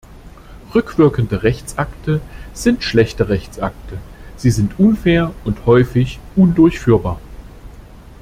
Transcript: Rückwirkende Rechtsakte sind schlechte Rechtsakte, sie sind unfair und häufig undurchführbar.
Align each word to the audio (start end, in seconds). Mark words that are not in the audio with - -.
Rückwirkende 0.73 1.43
Rechtsakte 1.43 2.21
sind 2.55 2.81
schlechte 2.83 3.29
Rechtsakte, 3.29 3.99
sie 4.35 4.49
sind 4.49 4.79
unfair 4.79 5.31
und 5.43 5.67
häufig 5.67 6.17
undurchführbar. 6.35 7.19